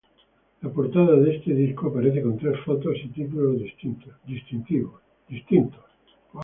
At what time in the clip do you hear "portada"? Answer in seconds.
0.71-1.15